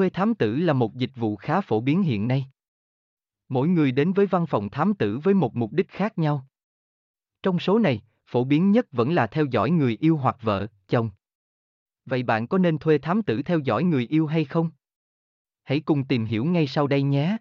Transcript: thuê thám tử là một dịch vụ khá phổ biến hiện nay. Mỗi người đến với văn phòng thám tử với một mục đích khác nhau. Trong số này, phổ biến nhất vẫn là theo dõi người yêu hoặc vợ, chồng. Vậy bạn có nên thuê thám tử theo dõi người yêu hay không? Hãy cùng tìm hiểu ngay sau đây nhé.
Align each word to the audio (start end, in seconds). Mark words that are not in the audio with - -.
thuê 0.00 0.10
thám 0.10 0.34
tử 0.34 0.56
là 0.56 0.72
một 0.72 0.94
dịch 0.94 1.10
vụ 1.16 1.36
khá 1.36 1.60
phổ 1.60 1.80
biến 1.80 2.02
hiện 2.02 2.28
nay. 2.28 2.46
Mỗi 3.48 3.68
người 3.68 3.92
đến 3.92 4.12
với 4.12 4.26
văn 4.26 4.46
phòng 4.46 4.70
thám 4.70 4.94
tử 4.94 5.18
với 5.18 5.34
một 5.34 5.56
mục 5.56 5.72
đích 5.72 5.88
khác 5.88 6.18
nhau. 6.18 6.46
Trong 7.42 7.58
số 7.58 7.78
này, 7.78 8.02
phổ 8.26 8.44
biến 8.44 8.70
nhất 8.70 8.86
vẫn 8.92 9.14
là 9.14 9.26
theo 9.26 9.44
dõi 9.44 9.70
người 9.70 9.96
yêu 10.00 10.16
hoặc 10.16 10.36
vợ, 10.42 10.66
chồng. 10.88 11.10
Vậy 12.06 12.22
bạn 12.22 12.46
có 12.46 12.58
nên 12.58 12.78
thuê 12.78 12.98
thám 12.98 13.22
tử 13.22 13.42
theo 13.42 13.58
dõi 13.58 13.84
người 13.84 14.06
yêu 14.06 14.26
hay 14.26 14.44
không? 14.44 14.70
Hãy 15.62 15.80
cùng 15.80 16.04
tìm 16.04 16.24
hiểu 16.24 16.44
ngay 16.44 16.66
sau 16.66 16.86
đây 16.86 17.02
nhé. 17.02 17.36